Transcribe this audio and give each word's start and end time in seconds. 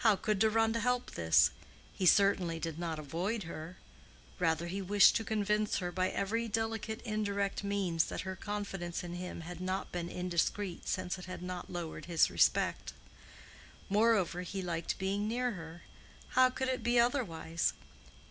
How 0.00 0.14
could 0.14 0.38
Deronda 0.40 0.78
help 0.78 1.12
this? 1.12 1.50
He 1.94 2.04
certainly 2.04 2.60
did 2.60 2.78
not 2.78 2.98
avoid 2.98 3.44
her; 3.44 3.78
rather 4.38 4.66
he 4.66 4.82
wished 4.82 5.16
to 5.16 5.24
convince 5.24 5.78
her 5.78 5.90
by 5.90 6.10
every 6.10 6.48
delicate 6.48 7.00
indirect 7.00 7.64
means 7.64 8.04
that 8.10 8.20
her 8.28 8.36
confidence 8.36 9.02
in 9.02 9.14
him 9.14 9.40
had 9.40 9.62
not 9.62 9.90
been 9.90 10.10
indiscreet 10.10 10.86
since 10.86 11.18
it 11.18 11.24
had 11.24 11.40
not 11.40 11.72
lowered 11.72 12.04
his 12.04 12.30
respect. 12.30 12.92
Moreover 13.88 14.42
he 14.42 14.60
liked 14.60 14.98
being 14.98 15.26
near 15.26 15.52
her—how 15.52 16.50
could 16.50 16.68
it 16.68 16.82
be 16.82 17.00
otherwise? 17.00 17.72